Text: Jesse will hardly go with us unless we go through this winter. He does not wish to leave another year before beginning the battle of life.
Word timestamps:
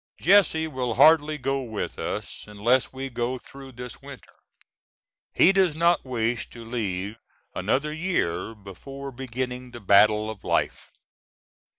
Jesse 0.19 0.67
will 0.67 0.95
hardly 0.95 1.37
go 1.37 1.61
with 1.61 1.99
us 1.99 2.45
unless 2.47 2.91
we 2.91 3.07
go 3.11 3.37
through 3.37 3.73
this 3.73 4.01
winter. 4.01 4.33
He 5.31 5.51
does 5.51 5.75
not 5.75 6.03
wish 6.03 6.49
to 6.49 6.65
leave 6.65 7.17
another 7.53 7.93
year 7.93 8.55
before 8.55 9.11
beginning 9.11 9.69
the 9.69 9.79
battle 9.79 10.31
of 10.31 10.43
life. 10.43 10.91